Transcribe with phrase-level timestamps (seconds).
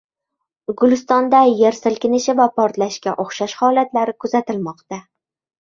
[0.79, 5.03] Gulistonda yer silkinishi va portlashga o‘xshash holatlar kuzatilmoqda